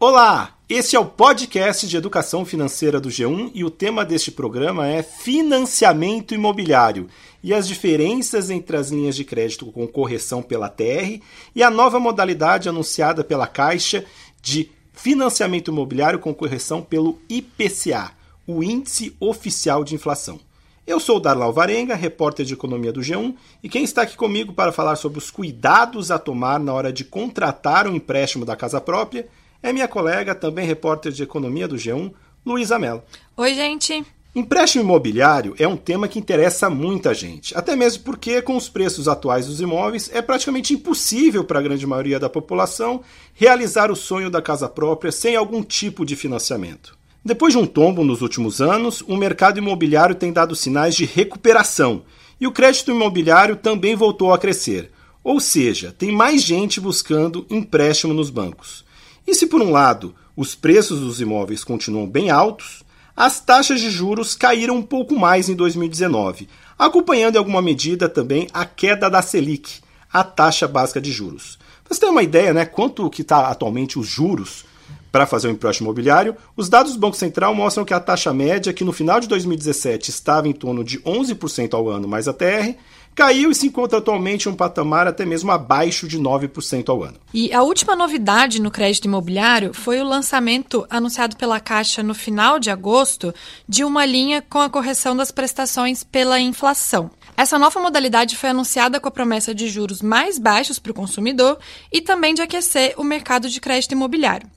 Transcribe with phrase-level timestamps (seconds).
[0.00, 4.86] Olá, este é o podcast de educação financeira do G1 e o tema deste programa
[4.86, 7.08] é financiamento imobiliário
[7.42, 11.20] e as diferenças entre as linhas de crédito com correção pela TR
[11.52, 14.04] e a nova modalidade anunciada pela Caixa
[14.40, 18.12] de financiamento imobiliário com correção pelo IPCA,
[18.46, 20.38] o Índice Oficial de Inflação.
[20.86, 23.34] Eu sou o Darlau Varenga, repórter de economia do G1,
[23.64, 27.04] e quem está aqui comigo para falar sobre os cuidados a tomar na hora de
[27.04, 29.26] contratar um empréstimo da casa própria
[29.62, 32.12] é minha colega, também repórter de economia do G1,
[32.44, 33.02] Luísa Mello.
[33.36, 34.04] Oi, gente.
[34.34, 39.08] Empréstimo imobiliário é um tema que interessa muita gente, até mesmo porque, com os preços
[39.08, 43.00] atuais dos imóveis, é praticamente impossível para a grande maioria da população
[43.34, 46.96] realizar o sonho da casa própria sem algum tipo de financiamento.
[47.24, 52.04] Depois de um tombo nos últimos anos, o mercado imobiliário tem dado sinais de recuperação
[52.40, 54.92] e o crédito imobiliário também voltou a crescer.
[55.24, 58.84] Ou seja, tem mais gente buscando empréstimo nos bancos.
[59.28, 62.82] E se, por um lado, os preços dos imóveis continuam bem altos,
[63.14, 66.48] as taxas de juros caíram um pouco mais em 2019,
[66.78, 71.58] acompanhando em alguma medida também a queda da Selic, a taxa básica de juros.
[71.86, 72.64] Você tem uma ideia, né?
[72.64, 74.64] Quanto que está atualmente os juros
[75.12, 78.72] para fazer um empréstimo imobiliário, os dados do Banco Central mostram que a taxa média,
[78.72, 82.74] que no final de 2017 estava em torno de 11% ao ano mais a TR,
[83.18, 87.16] caiu e se encontra atualmente em um patamar até mesmo abaixo de 9% ao ano.
[87.34, 92.60] E a última novidade no crédito imobiliário foi o lançamento anunciado pela Caixa no final
[92.60, 93.34] de agosto
[93.68, 97.10] de uma linha com a correção das prestações pela inflação.
[97.38, 101.56] Essa nova modalidade foi anunciada com a promessa de juros mais baixos para o consumidor
[101.92, 104.50] e também de aquecer o mercado de crédito imobiliário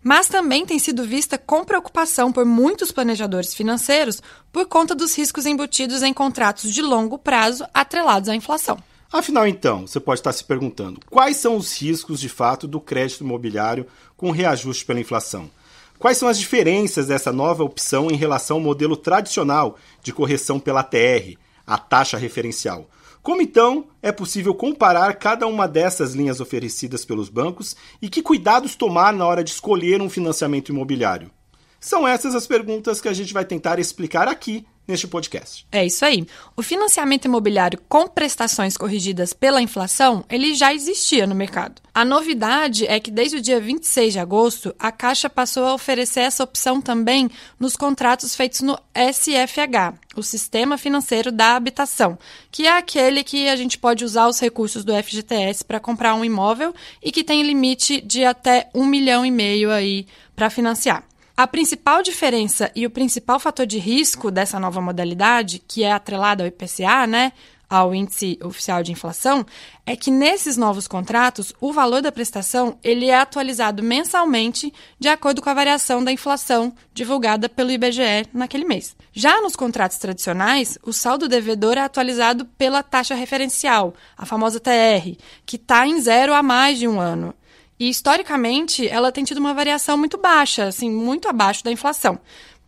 [0.00, 4.22] mas também tem sido vista com preocupação por muitos planejadores financeiros
[4.52, 8.78] por conta dos riscos embutidos em contratos de longo prazo atrelados à inflação.
[9.12, 13.24] Afinal, então, você pode estar se perguntando: quais são os riscos de fato do crédito
[13.24, 13.86] imobiliário
[14.16, 15.50] com reajuste pela inflação?
[15.98, 20.84] Quais são as diferenças dessa nova opção em relação ao modelo tradicional de correção pela
[20.84, 21.36] TR,
[21.68, 22.88] a taxa referencial?
[23.22, 28.74] Como então é possível comparar cada uma dessas linhas oferecidas pelos bancos e que cuidados
[28.74, 31.30] tomar na hora de escolher um financiamento imobiliário?
[31.80, 35.66] São essas as perguntas que a gente vai tentar explicar aqui neste podcast.
[35.70, 36.26] É isso aí.
[36.56, 41.82] O financiamento imobiliário com prestações corrigidas pela inflação, ele já existia no mercado.
[41.94, 46.20] A novidade é que desde o dia 26 de agosto, a Caixa passou a oferecer
[46.20, 47.30] essa opção também
[47.60, 52.18] nos contratos feitos no SFH, o Sistema Financeiro da Habitação,
[52.50, 56.24] que é aquele que a gente pode usar os recursos do FGTS para comprar um
[56.24, 61.04] imóvel e que tem limite de até um milhão e meio aí para financiar.
[61.38, 66.42] A principal diferença e o principal fator de risco dessa nova modalidade, que é atrelada
[66.42, 67.32] ao IPCA, né,
[67.70, 69.46] ao índice oficial de inflação,
[69.86, 75.40] é que nesses novos contratos o valor da prestação ele é atualizado mensalmente de acordo
[75.40, 78.96] com a variação da inflação divulgada pelo IBGE naquele mês.
[79.12, 85.16] Já nos contratos tradicionais, o saldo devedor é atualizado pela taxa referencial, a famosa TR,
[85.46, 87.32] que está em zero há mais de um ano.
[87.78, 92.18] E historicamente, ela tem tido uma variação muito baixa, assim, muito abaixo da inflação.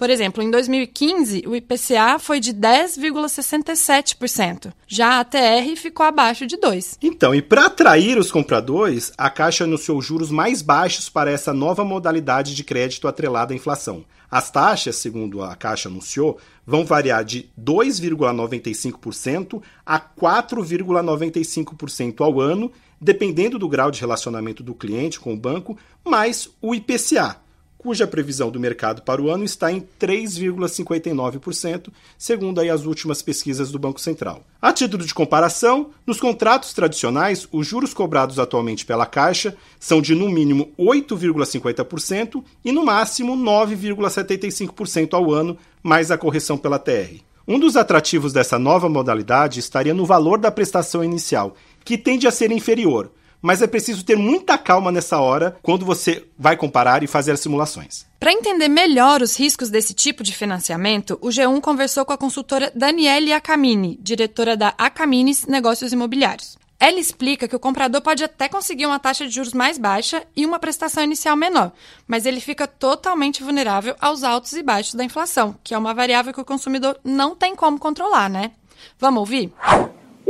[0.01, 4.73] Por exemplo, em 2015, o IPCA foi de 10,67%.
[4.89, 6.97] Já a TR ficou abaixo de 2%.
[7.03, 11.85] Então, e para atrair os compradores, a Caixa anunciou juros mais baixos para essa nova
[11.85, 14.03] modalidade de crédito atrelada à inflação.
[14.31, 23.59] As taxas, segundo a Caixa anunciou, vão variar de 2,95% a 4,95% ao ano dependendo
[23.59, 27.37] do grau de relacionamento do cliente com o banco, mais o IPCA,
[27.81, 33.79] cuja previsão do mercado para o ano está em 3,59%, segundo as últimas pesquisas do
[33.79, 34.43] Banco Central.
[34.61, 40.15] A título de comparação, nos contratos tradicionais, os juros cobrados atualmente pela Caixa são de
[40.15, 47.23] no mínimo 8,50% e no máximo 9,75% ao ano, mais a correção pela TR.
[47.49, 52.31] Um dos atrativos dessa nova modalidade estaria no valor da prestação inicial, que tende a
[52.31, 57.07] ser inferior, mas é preciso ter muita calma nessa hora quando você vai comparar e
[57.07, 58.07] fazer as simulações.
[58.19, 62.71] Para entender melhor os riscos desse tipo de financiamento, o G1 conversou com a consultora
[62.75, 66.59] Daniele Acamini, diretora da Acamines Negócios Imobiliários.
[66.79, 70.47] Ela explica que o comprador pode até conseguir uma taxa de juros mais baixa e
[70.47, 71.73] uma prestação inicial menor,
[72.09, 76.33] mas ele fica totalmente vulnerável aos altos e baixos da inflação, que é uma variável
[76.33, 78.53] que o consumidor não tem como controlar, né?
[78.99, 79.53] Vamos ouvir?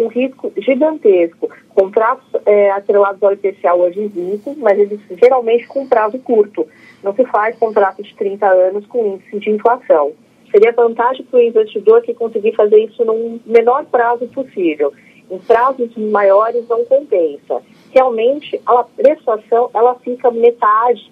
[0.01, 1.49] Um risco gigantesco.
[1.75, 6.67] Contratos é, atrelados ao IPCA hoje existem, mas eles geralmente com prazo curto.
[7.03, 10.13] Não se faz contrato de 30 anos com índice de inflação.
[10.51, 14.93] Seria vantagem para o investidor que conseguir fazer isso num menor prazo possível.
[15.31, 17.63] Em prazos maiores não compensa.
[17.93, 21.11] Realmente, a prestação ela fica metade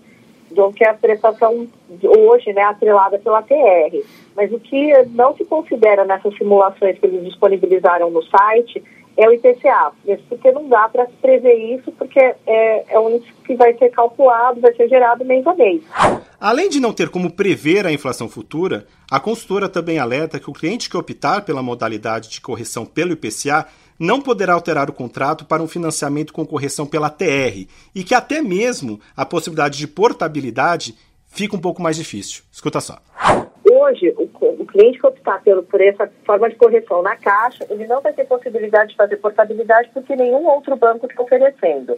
[0.51, 1.67] do que a prestação
[2.03, 4.05] hoje, né, atrelada pela TR.
[4.37, 8.83] Mas o que não se considera nessas simulações que eles disponibilizaram no site
[9.19, 9.91] é o IPCA,
[10.29, 14.61] porque não dá para prever isso, porque é, é um índice que vai ser calculado,
[14.61, 15.83] vai ser gerado mês a mês.
[16.41, 20.53] Além de não ter como prever a inflação futura, a consultora também alerta que o
[20.53, 23.67] cliente que optar pela modalidade de correção pelo IPCA
[23.99, 28.41] não poderá alterar o contrato para um financiamento com correção pela TR e que até
[28.41, 30.95] mesmo a possibilidade de portabilidade
[31.27, 32.43] fica um pouco mais difícil.
[32.53, 32.99] Escuta só.
[33.71, 34.29] Hoje, o,
[34.67, 38.25] cliente que optar pelo, por essa forma de correção na caixa, ele não vai ter
[38.25, 41.97] possibilidade de fazer portabilidade porque nenhum outro banco está oferecendo.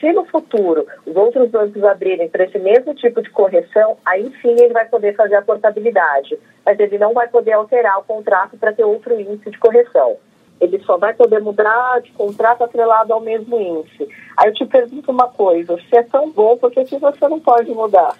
[0.00, 4.56] Se no futuro os outros bancos abrirem para esse mesmo tipo de correção, aí sim
[4.58, 8.72] ele vai poder fazer a portabilidade, mas ele não vai poder alterar o contrato para
[8.72, 10.16] ter outro índice de correção
[10.62, 14.08] ele só vai poder mudar de contrato atrelado ao mesmo índice.
[14.36, 17.70] Aí eu te pergunto uma coisa, se é tão bom, por que, você não pode
[17.72, 18.16] mudar?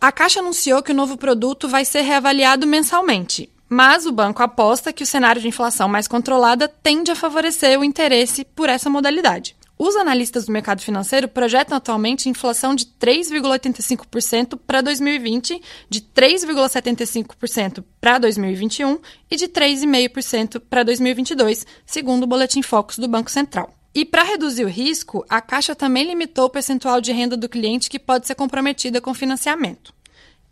[0.00, 4.92] A Caixa anunciou que o novo produto vai ser reavaliado mensalmente, mas o banco aposta
[4.92, 9.57] que o cenário de inflação mais controlada tende a favorecer o interesse por essa modalidade.
[9.78, 18.18] Os analistas do mercado financeiro projetam atualmente inflação de 3,85% para 2020, de 3,75% para
[18.18, 18.98] 2021
[19.30, 23.72] e de 3,5% para 2022, segundo o Boletim Focus do Banco Central.
[23.94, 27.88] E para reduzir o risco, a Caixa também limitou o percentual de renda do cliente
[27.88, 29.94] que pode ser comprometida com financiamento.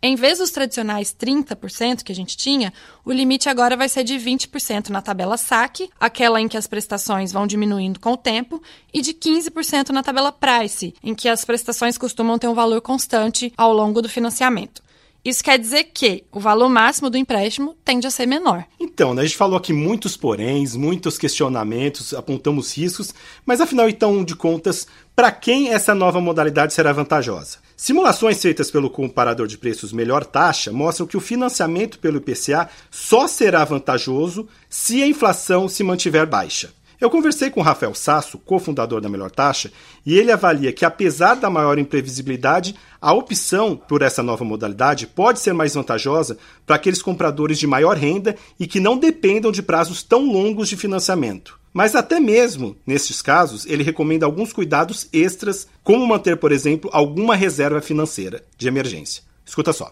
[0.01, 2.71] Em vez dos tradicionais 30% que a gente tinha,
[3.03, 7.31] o limite agora vai ser de 20% na tabela SAC, aquela em que as prestações
[7.31, 8.61] vão diminuindo com o tempo,
[8.93, 13.51] e de 15% na tabela Price, em que as prestações costumam ter um valor constante
[13.57, 14.83] ao longo do financiamento.
[15.25, 18.65] Isso quer dizer que o valor máximo do empréstimo tende a ser menor.
[18.79, 23.13] Então, né, a gente falou aqui muitos poréns, muitos questionamentos, apontamos riscos,
[23.45, 27.66] mas afinal, então, de contas, para quem essa nova modalidade será vantajosa?
[27.79, 33.27] Simulações feitas pelo comparador de preços Melhor Taxa mostram que o financiamento pelo IPCA só
[33.27, 36.73] será vantajoso se a inflação se mantiver baixa.
[36.99, 39.71] Eu conversei com Rafael Sasso, cofundador da Melhor Taxa,
[40.03, 45.39] e ele avalia que, apesar da maior imprevisibilidade, a opção por essa nova modalidade pode
[45.39, 46.35] ser mais vantajosa
[46.65, 50.75] para aqueles compradores de maior renda e que não dependam de prazos tão longos de
[50.75, 51.56] financiamento.
[51.77, 57.35] Mas até mesmo nestes casos, ele recomenda alguns cuidados extras, como manter, por exemplo, alguma
[57.35, 59.21] reserva financeira de emergência.
[59.45, 59.91] Escuta só.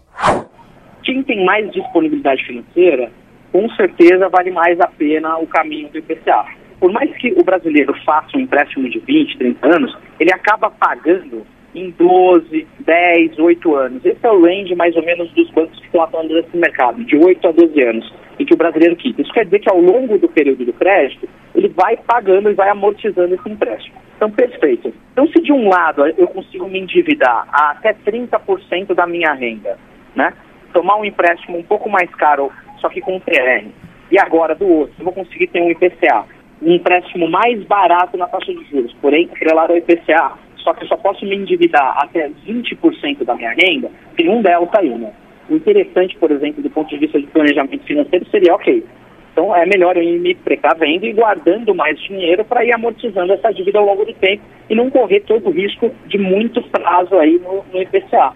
[1.04, 3.12] Quem tem mais disponibilidade financeira,
[3.52, 7.94] com certeza vale mais a pena o caminho do IPCA por mais que o brasileiro
[8.04, 14.06] faça um empréstimo de 20, 30 anos, ele acaba pagando em 12, 10, 8 anos.
[14.06, 17.18] Esse é o range mais ou menos dos bancos que estão atuando nesse mercado, de
[17.18, 19.22] 8 a 12 anos, e que o brasileiro quita.
[19.22, 22.70] Isso quer dizer que ao longo do período do crédito, ele vai pagando e vai
[22.70, 23.96] amortizando esse empréstimo.
[24.16, 24.94] Então, perfeito.
[25.12, 29.78] Então, se de um lado eu consigo me endividar a até 30% da minha renda,
[30.16, 30.34] né?
[30.74, 33.66] Tomar um empréstimo um pouco mais caro, só que com TR,
[34.12, 36.26] e agora do outro, eu vou conseguir ter um IPCA
[36.62, 40.34] um empréstimo mais barato na taxa de juros, porém atrelado ao IPCA,
[40.66, 44.80] só que eu só posso me endividar até 20% da minha renda, tem um delta
[44.82, 45.14] aí, né?
[45.48, 48.84] O interessante, por exemplo, do ponto de vista de planejamento financeiro seria, ok,
[49.32, 53.52] então é melhor eu ir me precavendo e guardando mais dinheiro para ir amortizando essa
[53.54, 57.40] dívida ao longo do tempo e não correr todo o risco de muito prazo aí
[57.40, 58.34] no, no IPCA.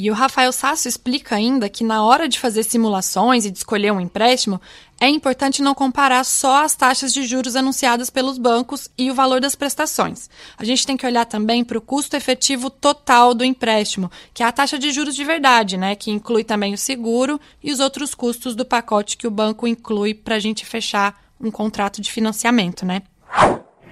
[0.00, 3.92] E o Rafael Sasso explica ainda que na hora de fazer simulações e de escolher
[3.92, 4.60] um empréstimo,
[5.00, 9.40] é importante não comparar só as taxas de juros anunciadas pelos bancos e o valor
[9.40, 10.30] das prestações.
[10.56, 14.46] A gente tem que olhar também para o custo efetivo total do empréstimo, que é
[14.46, 15.96] a taxa de juros de verdade, né?
[15.96, 20.14] Que inclui também o seguro e os outros custos do pacote que o banco inclui
[20.14, 23.02] para a gente fechar um contrato de financiamento, né?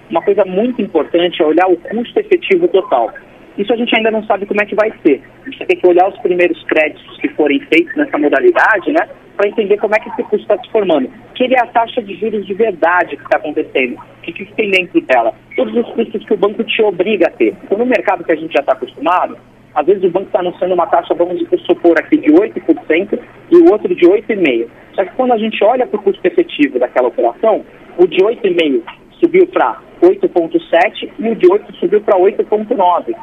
[0.09, 3.11] Uma coisa muito importante é olhar o custo efetivo total.
[3.57, 5.21] Isso a gente ainda não sabe como é que vai ser.
[5.45, 9.09] A gente tem que olhar os primeiros créditos que forem feitos nessa modalidade, né?
[9.35, 11.09] Para entender como é que esse custo está se formando.
[11.33, 13.95] Que ele é a taxa de juros de verdade que está acontecendo.
[13.95, 15.33] O que, que tem dentro dela?
[15.55, 17.55] Todos os custos que o banco te obriga a ter.
[17.63, 19.37] Então, no mercado que a gente já está acostumado,
[19.73, 23.19] às vezes o banco está anunciando uma taxa, vamos supor aqui, de 8%
[23.51, 24.67] e o outro de 8,5%.
[24.93, 27.63] Só que quando a gente olha para o custo efetivo daquela operação,
[27.97, 28.81] o de 8,5%
[29.19, 33.15] subiu para 8,7% e o de 8% subiu para 8,9%.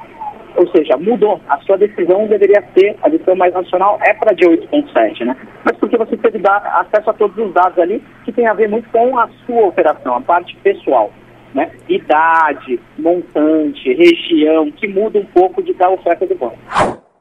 [0.57, 1.41] Ou seja, mudou.
[1.49, 5.37] A sua decisão deveria ser, a decisão mais nacional é para dia 8.7, né?
[5.65, 8.89] Mas porque você teve acesso a todos os dados ali que tem a ver muito
[8.91, 11.13] com a sua operação, a parte pessoal.
[11.55, 11.71] Né?
[11.89, 16.59] Idade, montante, região, que muda um pouco de da oferta do banco.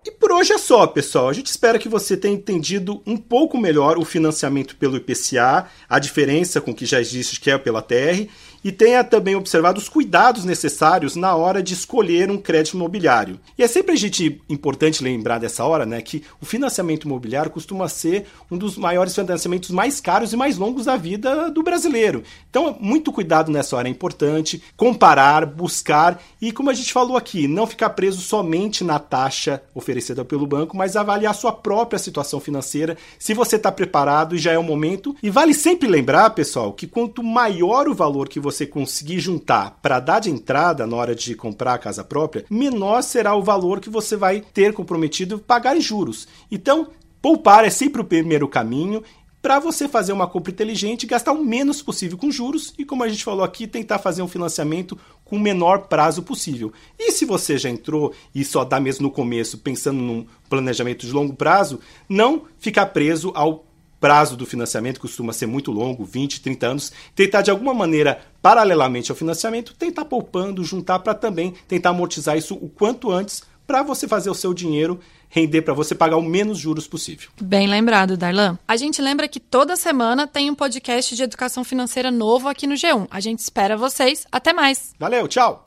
[0.06, 1.30] E por hoje é só, pessoal.
[1.30, 6.00] A gente espera que você tenha entendido um pouco melhor o financiamento pelo IPCA, a
[6.00, 8.28] diferença com que já existe que é pela TR
[8.64, 13.40] e tenha também observado os cuidados necessários na hora de escolher um crédito imobiliário.
[13.58, 17.88] E é sempre a gente importante lembrar dessa hora, né, que o financiamento imobiliário costuma
[17.90, 22.24] ser um dos maiores financiamentos mais caros e mais longos da vida do brasileiro.
[22.50, 27.48] Então, muito cuidado nessa hora é importante, comparar, buscar e, como a gente falou aqui,
[27.48, 32.98] não ficar preso somente na taxa oferecida pelo banco, mas avaliar sua própria situação financeira,
[33.18, 35.16] se você está preparado e já é o momento.
[35.22, 40.00] E vale sempre lembrar, pessoal, que quanto maior o valor que você conseguir juntar para
[40.00, 43.90] dar de entrada na hora de comprar a casa própria, menor será o valor que
[43.90, 46.28] você vai ter comprometido pagar em juros.
[46.52, 46.90] Então,
[47.22, 49.04] poupar é sempre o primeiro caminho
[49.44, 53.10] para você fazer uma compra inteligente, gastar o menos possível com juros e, como a
[53.10, 56.72] gente falou aqui, tentar fazer um financiamento com o menor prazo possível.
[56.98, 61.12] E se você já entrou e só dá mesmo no começo, pensando num planejamento de
[61.12, 63.66] longo prazo, não ficar preso ao
[64.04, 69.10] prazo do financiamento, costuma ser muito longo, 20, 30 anos, tentar de alguma maneira, paralelamente
[69.10, 74.06] ao financiamento, tentar poupando, juntar para também tentar amortizar isso o quanto antes para você
[74.06, 77.30] fazer o seu dinheiro render para você pagar o menos juros possível.
[77.42, 78.60] Bem lembrado, Darlan.
[78.68, 82.76] A gente lembra que toda semana tem um podcast de educação financeira novo aqui no
[82.76, 83.08] G1.
[83.10, 84.28] A gente espera vocês.
[84.30, 84.94] Até mais.
[85.00, 85.64] Valeu, tchau.